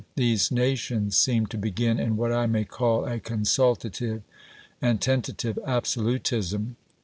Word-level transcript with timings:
These 0.15 0.49
nations 0.49 1.15
seem 1.15 1.45
to 1.45 1.59
begin 1.59 1.99
in 1.99 2.17
what 2.17 2.31
I 2.33 2.47
may 2.47 2.65
call 2.65 3.05
a 3.05 3.19
consultative 3.19 4.23
and 4.81 4.99
tentative 4.99 5.59
absolutism. 5.63 6.75